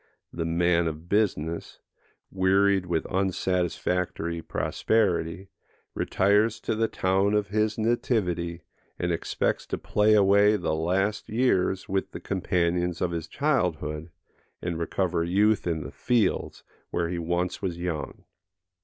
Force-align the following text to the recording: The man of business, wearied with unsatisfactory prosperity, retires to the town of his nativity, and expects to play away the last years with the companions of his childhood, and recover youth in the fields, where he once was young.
The 0.33 0.45
man 0.45 0.87
of 0.87 1.07
business, 1.07 1.79
wearied 2.31 2.87
with 2.87 3.05
unsatisfactory 3.05 4.41
prosperity, 4.41 5.49
retires 5.93 6.59
to 6.61 6.73
the 6.73 6.87
town 6.87 7.35
of 7.35 7.49
his 7.49 7.77
nativity, 7.77 8.63
and 8.97 9.11
expects 9.11 9.67
to 9.67 9.77
play 9.77 10.15
away 10.15 10.55
the 10.55 10.73
last 10.73 11.29
years 11.29 11.87
with 11.87 12.13
the 12.13 12.19
companions 12.19 12.99
of 12.99 13.11
his 13.11 13.27
childhood, 13.27 14.09
and 14.59 14.79
recover 14.79 15.23
youth 15.23 15.67
in 15.67 15.83
the 15.83 15.91
fields, 15.91 16.63
where 16.89 17.07
he 17.07 17.19
once 17.19 17.61
was 17.61 17.77
young. 17.77 18.23